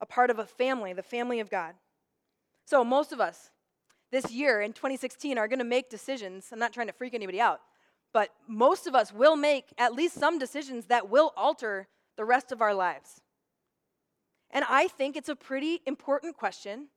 [0.00, 1.74] a part of a family, the family of God.
[2.64, 3.50] So, most of us
[4.10, 6.48] this year in 2016 are going to make decisions.
[6.52, 7.60] I'm not trying to freak anybody out,
[8.12, 12.52] but most of us will make at least some decisions that will alter the rest
[12.52, 13.20] of our lives.
[14.50, 16.88] And I think it's a pretty important question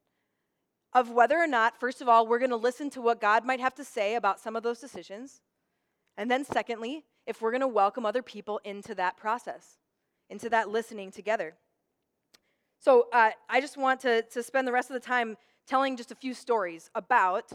[0.94, 3.60] of whether or not, first of all, we're going to listen to what God might
[3.60, 5.42] have to say about some of those decisions.
[6.18, 9.78] And then, secondly, if we're going to welcome other people into that process,
[10.30, 11.56] into that listening together.
[12.82, 16.12] So uh, I just want to, to spend the rest of the time telling just
[16.12, 17.52] a few stories about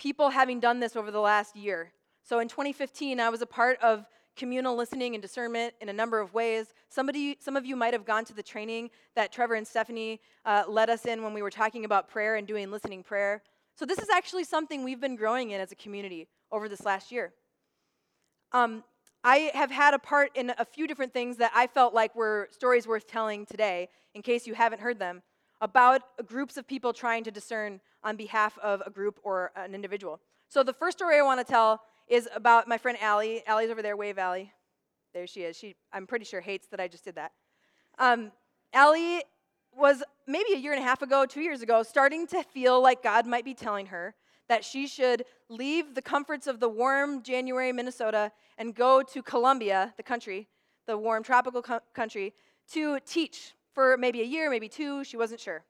[0.00, 1.92] people having done this over the last year.
[2.24, 4.04] So in 2015, I was a part of
[4.36, 6.74] communal listening and discernment in a number of ways.
[6.88, 10.64] Somebody, some of you might have gone to the training that Trevor and Stephanie uh,
[10.66, 13.44] led us in when we were talking about prayer and doing listening prayer.
[13.76, 17.12] So, this is actually something we've been growing in as a community over this last
[17.12, 17.32] year.
[18.52, 18.84] Um,
[19.26, 22.48] I have had a part in a few different things that I felt like were
[22.50, 25.22] stories worth telling today, in case you haven't heard them,
[25.62, 30.20] about groups of people trying to discern on behalf of a group or an individual.
[30.48, 33.42] So, the first story I want to tell is about my friend Allie.
[33.46, 34.52] Allie's over there, wave Allie.
[35.14, 35.56] There she is.
[35.56, 37.32] She, I'm pretty sure, hates that I just did that.
[37.98, 38.30] Um,
[38.74, 39.22] Allie
[39.74, 43.02] was maybe a year and a half ago, two years ago, starting to feel like
[43.02, 44.14] God might be telling her
[44.48, 49.94] that she should leave the comforts of the warm January Minnesota and go to Colombia,
[49.96, 50.48] the country,
[50.86, 52.34] the warm tropical co- country,
[52.72, 55.04] to teach for maybe a year, maybe two.
[55.04, 55.64] She wasn't sure.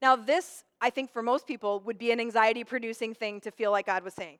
[0.00, 3.70] Now, this, I think, for most people, would be an anxiety producing thing to feel
[3.70, 4.38] like God was saying.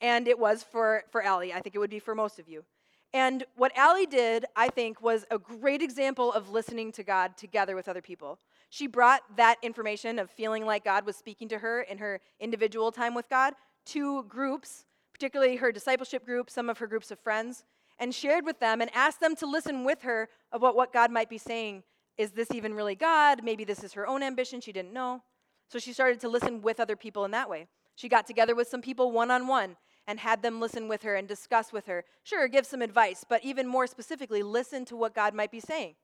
[0.00, 1.52] And it was for, for Allie.
[1.52, 2.64] I think it would be for most of you.
[3.12, 7.76] And what Allie did, I think, was a great example of listening to God together
[7.76, 8.38] with other people.
[8.76, 12.92] She brought that information of feeling like God was speaking to her in her individual
[12.92, 13.54] time with God
[13.86, 14.84] to groups,
[15.14, 17.64] particularly her discipleship group, some of her groups of friends,
[17.98, 21.30] and shared with them and asked them to listen with her about what God might
[21.30, 21.84] be saying.
[22.18, 23.42] Is this even really God?
[23.42, 24.60] Maybe this is her own ambition.
[24.60, 25.22] She didn't know.
[25.70, 27.68] So she started to listen with other people in that way.
[27.94, 31.14] She got together with some people one on one and had them listen with her
[31.14, 32.04] and discuss with her.
[32.24, 35.94] Sure, give some advice, but even more specifically, listen to what God might be saying.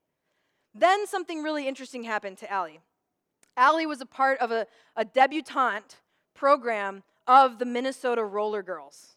[0.75, 2.81] Then something really interesting happened to Allie.
[3.57, 5.97] Allie was a part of a, a debutante
[6.35, 9.17] program of the Minnesota Roller Girls,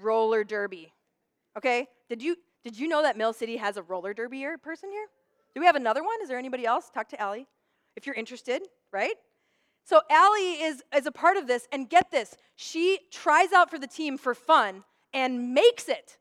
[0.00, 0.92] roller derby.
[1.56, 1.88] Okay?
[2.08, 5.06] Did you, did you know that Mill City has a roller derby person here?
[5.54, 6.16] Do we have another one?
[6.22, 6.90] Is there anybody else?
[6.90, 7.46] Talk to Allie
[7.96, 9.14] if you're interested, right?
[9.84, 13.78] So Allie is, is a part of this, and get this, she tries out for
[13.78, 14.82] the team for fun
[15.12, 16.18] and makes it.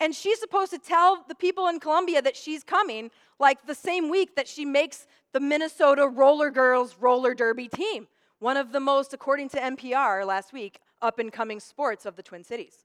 [0.00, 4.10] And she's supposed to tell the people in Colombia that she's coming, like the same
[4.10, 9.12] week that she makes the Minnesota Roller Girls roller derby team, one of the most,
[9.12, 12.84] according to NPR last week, up and coming sports of the Twin Cities.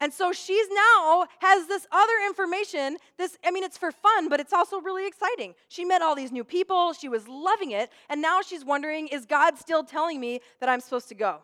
[0.00, 2.98] And so she's now has this other information.
[3.16, 5.54] This, I mean, it's for fun, but it's also really exciting.
[5.68, 9.24] She met all these new people, she was loving it, and now she's wondering, is
[9.24, 11.38] God still telling me that I'm supposed to go?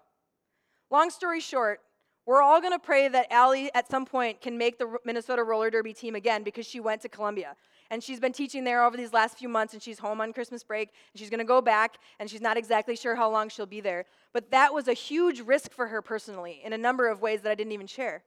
[0.90, 1.80] Long story short,
[2.26, 5.70] we're all going to pray that Allie at some point can make the Minnesota roller
[5.70, 7.56] derby team again because she went to Colombia.
[7.92, 10.64] And she's been teaching there over these last few months, and she's home on Christmas
[10.64, 13.66] break, and she's going to go back, and she's not exactly sure how long she'll
[13.66, 14.06] be there.
[14.32, 17.52] But that was a huge risk for her personally in a number of ways that
[17.52, 18.24] I didn't even share.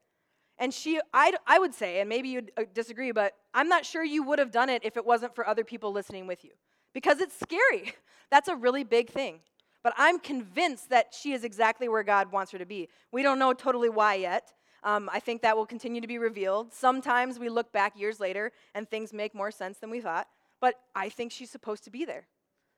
[0.59, 4.03] And she, I, I would say, and maybe you'd uh, disagree, but I'm not sure
[4.03, 6.51] you would have done it if it wasn't for other people listening with you.
[6.93, 7.95] Because it's scary.
[8.29, 9.39] That's a really big thing.
[9.81, 12.87] But I'm convinced that she is exactly where God wants her to be.
[13.11, 14.53] We don't know totally why yet.
[14.85, 16.71] Um, I think that will continue to be revealed.
[16.71, 20.27] Sometimes we look back years later and things make more sense than we thought.
[20.61, 22.27] But I think she's supposed to be there.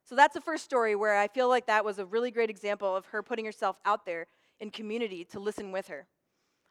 [0.10, 2.96] So that's the first story where I feel like that was a really great example
[2.96, 4.28] of her putting herself out there
[4.62, 6.08] in community to listen with her.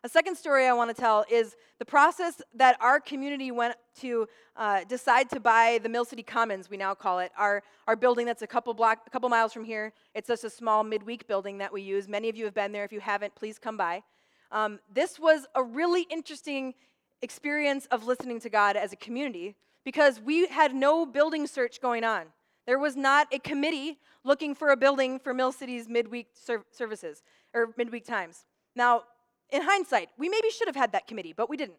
[0.04, 4.26] A second story I want to tell is the process that our community went to
[4.56, 8.24] uh, decide to buy the Mill City Commons, we now call it, our, our building
[8.24, 9.92] that's a couple block, a couple miles from here.
[10.14, 12.08] It's just a small midweek building that we use.
[12.08, 12.84] Many of you have been there.
[12.84, 14.02] If you haven't, please come by.
[14.50, 16.74] Um, this was a really interesting
[17.22, 22.04] experience of listening to God as a community because we had no building search going
[22.04, 22.26] on.
[22.66, 27.22] There was not a committee looking for a building for Mill City's midweek ser- services
[27.54, 28.44] or midweek times.
[28.74, 29.04] Now,
[29.50, 31.78] in hindsight, we maybe should have had that committee, but we didn't.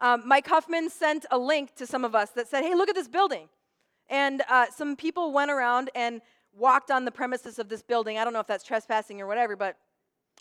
[0.00, 2.94] Um, Mike Huffman sent a link to some of us that said, hey, look at
[2.94, 3.48] this building.
[4.08, 8.18] And uh, some people went around and walked on the premises of this building.
[8.18, 9.76] I don't know if that's trespassing or whatever, but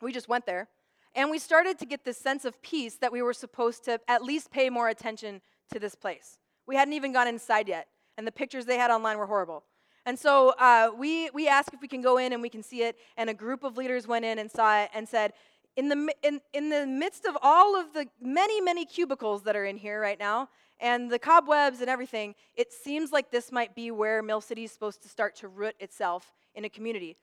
[0.02, 0.68] we just went there.
[1.16, 4.24] And we started to get this sense of peace that we were supposed to at
[4.24, 5.42] least pay more attention
[5.72, 6.38] to this place.
[6.68, 9.64] We hadn't even gone inside yet, and the pictures they had online were horrible.
[10.06, 12.84] And so uh, we, we asked if we can go in and we can see
[12.84, 15.34] it, and a group of leaders went in and saw it and said,
[15.76, 19.66] in the, in, in the midst of all of the many, many cubicles that are
[19.66, 23.92] in here right now, and the cobwebs and everything, it seems like this might be
[23.92, 27.18] where Mill City is supposed to start to root itself in a community.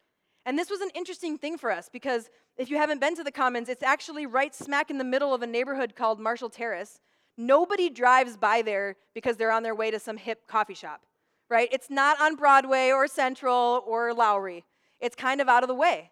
[0.45, 3.33] And this was an interesting thing for us because if you haven't been to the
[3.33, 7.01] Commons, it's actually right smack in the middle of a neighborhood called Marshall Terrace.
[7.37, 11.03] Nobody drives by there because they're on their way to some hip coffee shop
[11.49, 11.69] right?
[11.73, 14.65] It's not on Broadway or Central or Lowry.
[15.01, 16.11] It's kind of out of the way.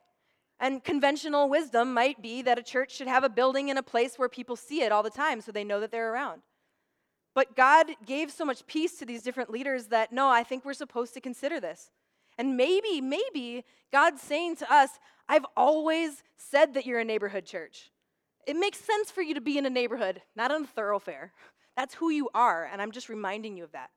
[0.60, 4.16] And conventional wisdom might be that a church should have a building in a place
[4.16, 6.42] where people see it all the time so they know that they're around.
[7.34, 10.74] But God gave so much peace to these different leaders that no, I think we're
[10.74, 11.90] supposed to consider this.
[12.38, 14.90] And maybe, maybe God's saying to us,
[15.28, 17.90] I've always said that you're a neighborhood church.
[18.46, 21.32] It makes sense for you to be in a neighborhood, not on a thoroughfare.
[21.76, 23.90] That's who you are, and I'm just reminding you of that.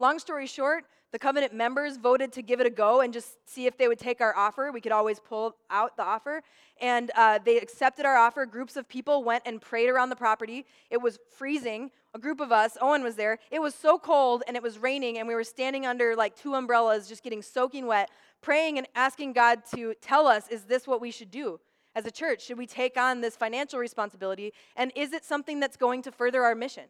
[0.00, 3.66] Long story short, the covenant members voted to give it a go and just see
[3.66, 4.70] if they would take our offer.
[4.72, 6.42] We could always pull out the offer.
[6.80, 8.44] And uh, they accepted our offer.
[8.46, 10.66] Groups of people went and prayed around the property.
[10.90, 11.90] It was freezing.
[12.14, 13.38] A group of us, Owen was there.
[13.50, 16.54] It was so cold and it was raining, and we were standing under like two
[16.54, 21.00] umbrellas, just getting soaking wet, praying and asking God to tell us, is this what
[21.00, 21.60] we should do?
[21.94, 24.52] As a church, should we take on this financial responsibility?
[24.76, 26.84] And is it something that's going to further our mission?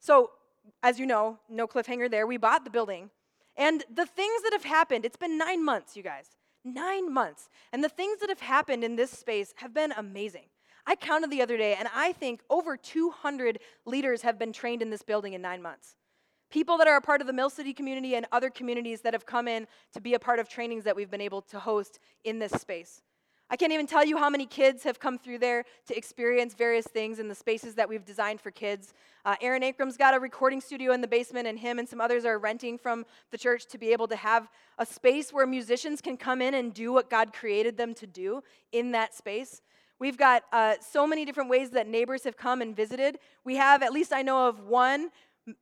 [0.00, 0.30] So,
[0.82, 3.10] as you know, no cliffhanger there, we bought the building.
[3.56, 6.26] And the things that have happened, it's been nine months, you guys.
[6.64, 7.48] Nine months.
[7.72, 10.44] And the things that have happened in this space have been amazing.
[10.86, 14.90] I counted the other day, and I think over 200 leaders have been trained in
[14.90, 15.96] this building in nine months.
[16.50, 19.26] People that are a part of the Mill City community and other communities that have
[19.26, 22.38] come in to be a part of trainings that we've been able to host in
[22.38, 23.02] this space.
[23.50, 26.86] I can't even tell you how many kids have come through there to experience various
[26.86, 28.92] things in the spaces that we've designed for kids.
[29.24, 32.26] Uh, Aaron Akram's got a recording studio in the basement, and him and some others
[32.26, 36.18] are renting from the church to be able to have a space where musicians can
[36.18, 39.62] come in and do what God created them to do in that space.
[39.98, 43.18] We've got uh, so many different ways that neighbors have come and visited.
[43.44, 45.08] We have, at least I know of one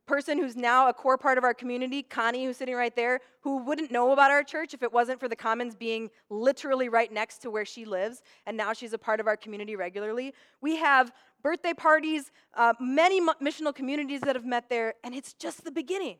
[0.05, 3.57] person who's now a core part of our community, Connie, who's sitting right there, who
[3.57, 7.39] wouldn't know about our church if it wasn't for the Commons being literally right next
[7.39, 10.33] to where she lives, and now she's a part of our community regularly.
[10.61, 15.63] We have birthday parties, uh, many missional communities that have met there, and it's just
[15.63, 16.17] the beginning.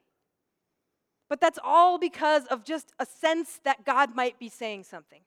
[1.29, 5.21] But that's all because of just a sense that God might be saying something.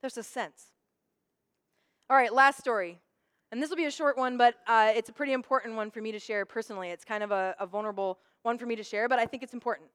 [0.00, 0.66] There's a sense.
[2.08, 3.00] All right, last story.
[3.52, 6.00] And this will be a short one, but uh, it's a pretty important one for
[6.00, 6.90] me to share personally.
[6.90, 9.54] It's kind of a, a, vulnerable one for me to share, but I think it's
[9.54, 9.88] important.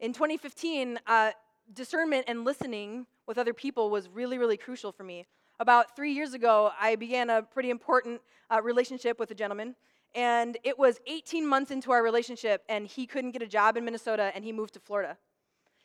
[0.00, 1.30] In 2015, uh,
[1.72, 5.24] discernment and listening with other people was really, really crucial for me.
[5.58, 9.74] About three years ago, I began a pretty important uh, relationship with a gentleman,
[10.14, 13.84] and it was 18 months into our relationship, and he couldn't get a job in
[13.86, 15.16] Minnesota, and he moved to Florida.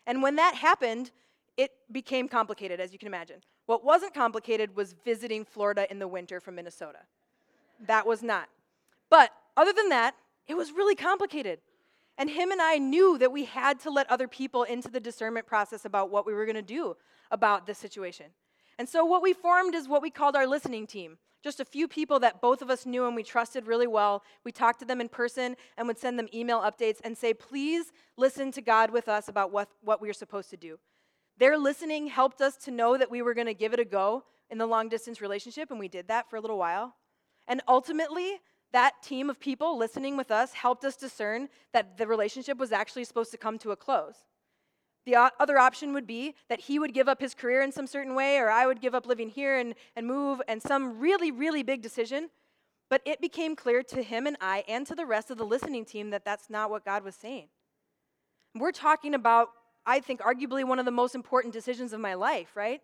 [0.05, 1.11] And when that happened,
[1.57, 3.41] it became complicated, as you can imagine.
[3.65, 6.99] What wasn't complicated was visiting Florida in the winter from Minnesota.
[7.85, 8.47] That was not.
[9.09, 10.15] But other than that,
[10.47, 11.59] it was really complicated.
[12.17, 15.45] And him and I knew that we had to let other people into the discernment
[15.45, 16.95] process about what we were going to do
[17.29, 18.27] about this situation.
[18.79, 21.17] And so, what we formed is what we called our listening team.
[21.43, 24.23] Just a few people that both of us knew and we trusted really well.
[24.43, 27.91] We talked to them in person and would send them email updates and say, please
[28.17, 30.79] listen to God with us about what, what we are supposed to do.
[31.37, 34.23] Their listening helped us to know that we were going to give it a go
[34.49, 36.95] in the long distance relationship, and we did that for a little while.
[37.47, 38.39] And ultimately,
[38.71, 43.03] that team of people listening with us helped us discern that the relationship was actually
[43.03, 44.15] supposed to come to a close.
[45.05, 48.13] The other option would be that he would give up his career in some certain
[48.13, 51.63] way, or I would give up living here and, and move, and some really, really
[51.63, 52.29] big decision.
[52.89, 55.85] But it became clear to him and I, and to the rest of the listening
[55.85, 57.47] team, that that's not what God was saying.
[58.53, 59.49] We're talking about
[59.87, 62.81] I think, arguably one of the most important decisions of my life, right?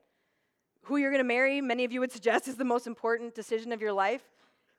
[0.84, 3.74] Who you're going to marry, many of you would suggest, is the most important decision
[3.74, 4.24] of your life.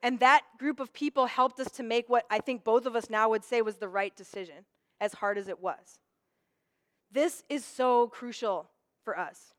[0.03, 3.11] And that group of people helped us to make what I think both of us
[3.11, 4.65] now would say was the right decision,
[5.01, 5.99] as hard as it was.
[7.13, 8.71] This is so crucial
[9.05, 9.55] for us.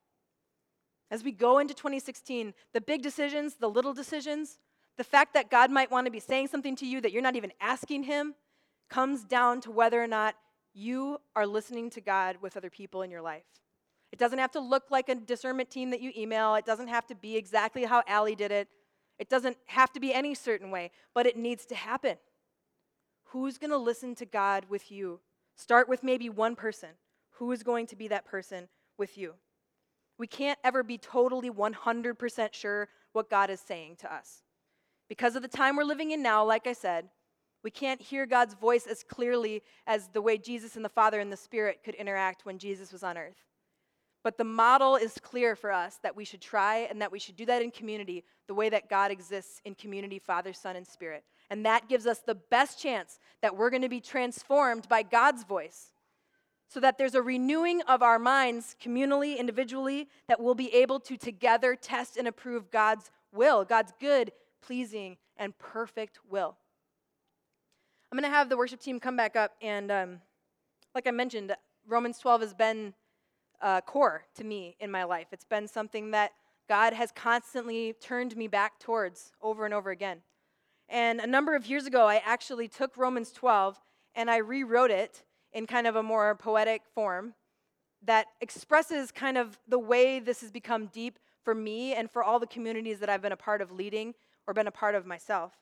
[1.11, 4.57] As we go into 2016, the big decisions, the little decisions,
[4.97, 7.35] the fact that God might want to be saying something to you that you're not
[7.35, 8.33] even asking Him
[8.89, 10.35] comes down to whether or not
[10.75, 13.45] you are listening to God with other people in your life.
[14.11, 16.55] It doesn't have to look like a discernment team that you email.
[16.55, 18.67] It doesn't have to be exactly how Allie did it.
[19.17, 22.17] It doesn't have to be any certain way, but it needs to happen.
[23.29, 25.21] Who's going to listen to God with you?
[25.55, 26.89] Start with maybe one person.
[27.31, 28.67] Who is going to be that person
[28.97, 29.35] with you?
[30.17, 34.43] We can't ever be totally 100% sure what God is saying to us.
[35.07, 37.09] Because of the time we're living in now, like I said,
[37.65, 41.33] we can't hear God's voice as clearly as the way Jesus and the Father and
[41.33, 43.43] the Spirit could interact when Jesus was on earth.
[44.23, 47.35] But the model is clear for us that we should try and that we should
[47.35, 51.23] do that in community the way that God exists in community, Father, Son, and Spirit.
[51.49, 55.43] And that gives us the best chance that we're going to be transformed by God's
[55.43, 55.87] voice
[56.69, 61.17] so that there's a renewing of our minds communally, individually, that we'll be able to
[61.17, 66.57] together test and approve God's will, God's good, pleasing, and perfect will.
[68.11, 69.51] I'm going to have the worship team come back up.
[69.61, 70.21] And um,
[70.93, 71.55] like I mentioned,
[71.87, 72.93] Romans 12 has been
[73.61, 75.27] uh, core to me in my life.
[75.31, 76.31] It's been something that
[76.67, 80.21] God has constantly turned me back towards over and over again.
[80.87, 83.79] And a number of years ago, I actually took Romans 12
[84.15, 87.33] and I rewrote it in kind of a more poetic form
[88.03, 92.39] that expresses kind of the way this has become deep for me and for all
[92.39, 94.13] the communities that I've been a part of leading
[94.47, 95.53] or been a part of myself.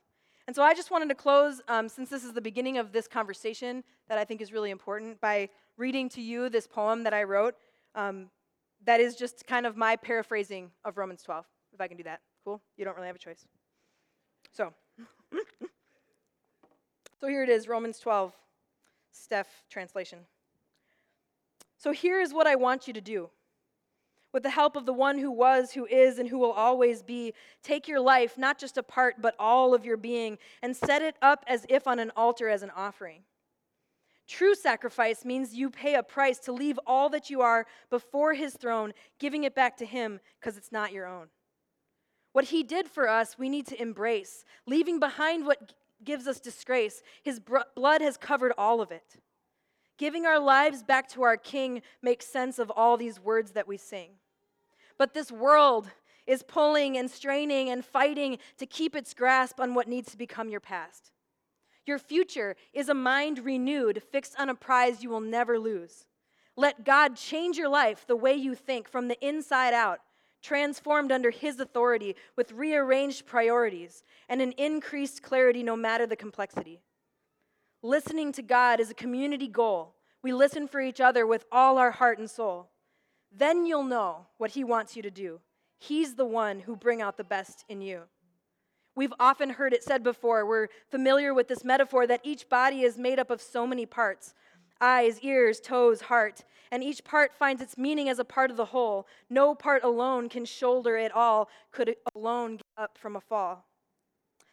[0.48, 3.08] And so I just wanted to close, um, since this is the beginning of this
[3.08, 7.24] conversation that I think is really important, by reading to you this poem that I
[7.24, 7.56] wrote
[7.96, 8.30] um,
[8.86, 12.20] that is just kind of my paraphrasing of Romans 12, if I can do that.
[12.44, 12.62] Cool?
[12.76, 13.46] You don't really have a choice.
[14.52, 14.74] So,
[17.20, 18.34] so here it is Romans 12,
[19.12, 20.20] Steph translation.
[21.78, 23.30] So here is what I want you to do.
[24.34, 27.34] With the help of the one who was, who is, and who will always be,
[27.62, 31.16] take your life, not just a part, but all of your being, and set it
[31.22, 33.22] up as if on an altar as an offering.
[34.28, 38.56] True sacrifice means you pay a price to leave all that you are before his
[38.56, 41.28] throne, giving it back to him because it's not your own.
[42.32, 45.74] What he did for us, we need to embrace, leaving behind what
[46.04, 47.04] gives us disgrace.
[47.22, 49.18] His blood has covered all of it.
[50.00, 53.78] Giving our lives back to our King makes sense of all these words that we
[53.78, 54.14] sing.
[54.98, 55.90] But this world
[56.26, 60.50] is pulling and straining and fighting to keep its grasp on what needs to become
[60.50, 61.12] your past.
[61.86, 66.06] Your future is a mind renewed, fixed on a prize you will never lose.
[66.56, 70.00] Let God change your life the way you think from the inside out,
[70.42, 76.84] transformed under His authority with rearranged priorities and an increased clarity no matter the complexity.
[77.82, 79.96] Listening to God is a community goal.
[80.22, 82.70] We listen for each other with all our heart and soul.
[83.36, 85.40] Then you'll know what He wants you to do.
[85.80, 88.04] He's the one who bring out the best in you.
[88.96, 90.46] We've often heard it said before.
[90.46, 94.34] We're familiar with this metaphor that each body is made up of so many parts
[94.82, 96.44] eyes, ears, toes, heart.
[96.72, 99.08] And each part finds its meaning as a part of the whole.
[99.30, 103.66] No part alone can shoulder it all, could alone get up from a fall.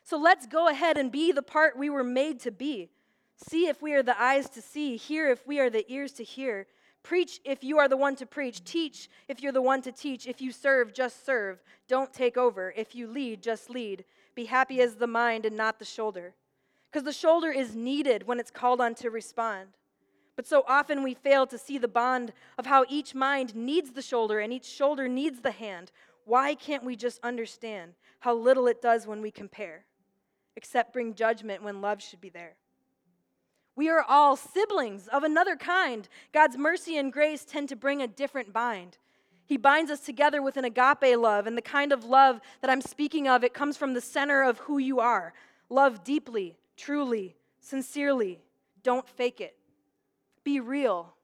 [0.05, 2.91] So let's go ahead and be the part we were made to be.
[3.37, 6.25] See if we are the eyes to see, hear if we are the ears to
[6.25, 6.67] hear.
[7.03, 8.63] Preach if you are the one to preach.
[8.65, 10.27] Teach if you're the one to teach.
[10.27, 11.63] If you serve, just serve.
[11.89, 12.73] Don't take over.
[12.77, 14.05] If you lead, just lead.
[14.35, 16.35] Be happy as the mind and not the shoulder.
[16.91, 19.69] Because the shoulder is needed when it's called on to respond.
[20.37, 24.03] But so often we fail to see the bond of how each mind needs the
[24.03, 25.93] shoulder and each shoulder needs the hand.
[26.25, 29.85] Why can't we just understand how little it does when we compare,
[30.57, 32.57] except bring judgment when love should be there?
[33.81, 36.07] We are all siblings of another kind.
[36.35, 38.99] God's mercy and grace tend to bring a different bind.
[39.47, 42.83] He binds us together with an agape love, and the kind of love that I'm
[42.83, 45.33] speaking of, it comes from the center of who you are.
[45.71, 48.43] Love deeply, truly, sincerely.
[48.83, 49.57] Don't fake it.
[50.45, 51.15] Be real,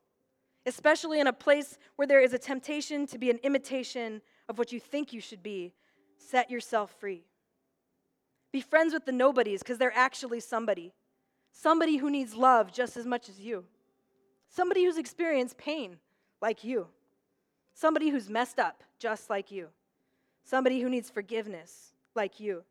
[0.64, 4.72] especially in a place where there is a temptation to be an imitation of what
[4.72, 5.74] you think you should be.
[6.16, 7.26] Set yourself free.
[8.50, 10.94] Be friends with the nobodies because they're actually somebody.
[11.58, 13.64] Somebody who needs love just as much as you.
[14.50, 15.96] Somebody who's experienced pain
[16.42, 16.88] like you.
[17.72, 19.68] Somebody who's messed up just like you.
[20.44, 22.62] Somebody who needs forgiveness like you.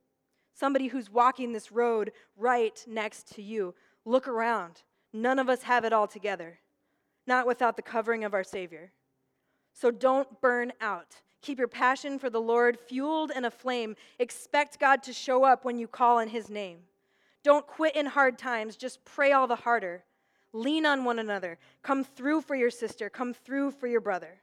[0.54, 3.74] Somebody who's walking this road right next to you.
[4.06, 4.84] Look around.
[5.12, 6.60] None of us have it all together,
[7.26, 8.92] not without the covering of our Savior.
[9.74, 11.16] So don't burn out.
[11.42, 13.96] Keep your passion for the Lord fueled and aflame.
[14.20, 16.82] Expect God to show up when you call on His name.
[17.46, 20.04] Don't quit in hard times, just pray all the harder.
[20.52, 21.60] Lean on one another.
[21.84, 24.42] Come through for your sister, come through for your brother.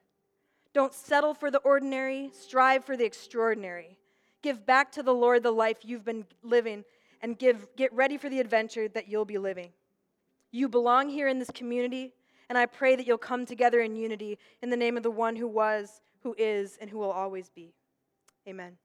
[0.73, 3.99] Don't settle for the ordinary, strive for the extraordinary.
[4.41, 6.85] Give back to the Lord the life you've been living
[7.21, 9.71] and give, get ready for the adventure that you'll be living.
[10.53, 12.13] You belong here in this community,
[12.49, 15.35] and I pray that you'll come together in unity in the name of the one
[15.35, 17.75] who was, who is, and who will always be.
[18.47, 18.77] Amen.